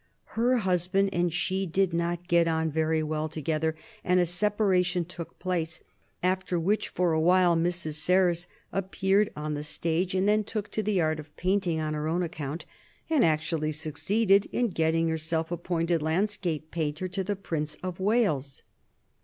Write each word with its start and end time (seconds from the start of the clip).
Her 0.33 0.57
husband 0.57 1.11
and 1.13 1.31
she 1.31 1.67
did 1.67 1.93
not 1.93 2.27
get 2.27 2.47
on 2.47 2.71
very 2.71 3.03
well 3.03 3.29
together, 3.29 3.75
and 4.03 4.19
a 4.19 4.25
separation 4.25 5.05
took 5.05 5.37
place; 5.37 5.81
after 6.23 6.59
which 6.59 6.89
for 6.89 7.13
a 7.13 7.21
while 7.21 7.55
Mrs. 7.55 7.97
Serres 8.01 8.47
appeared 8.73 9.29
on 9.35 9.53
the 9.53 9.61
stage, 9.61 10.15
and 10.15 10.27
then 10.27 10.43
took 10.43 10.69
to 10.71 10.81
the 10.81 10.99
art 10.99 11.19
of 11.19 11.37
painting 11.37 11.79
on 11.79 11.93
her 11.93 12.07
own 12.07 12.23
account, 12.23 12.65
and 13.11 13.23
actually 13.23 13.73
succeeded 13.73 14.47
in 14.47 14.69
getting 14.69 15.07
herself 15.07 15.51
appointed 15.51 16.01
landscape 16.01 16.71
painter 16.71 17.07
to 17.07 17.23
the 17.23 17.35
Prince 17.35 17.75
of 17.83 17.99
Wales. 17.99 18.63